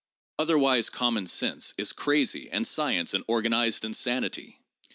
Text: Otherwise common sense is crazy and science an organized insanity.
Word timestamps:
Otherwise 0.39 0.89
common 0.89 1.27
sense 1.27 1.75
is 1.77 1.93
crazy 1.93 2.49
and 2.49 2.65
science 2.65 3.13
an 3.13 3.23
organized 3.27 3.85
insanity. 3.85 4.57